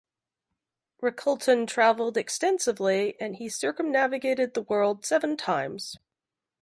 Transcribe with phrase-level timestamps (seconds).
[1.03, 5.99] Ricalton travelled extensively and he circumnavigated the world seven times.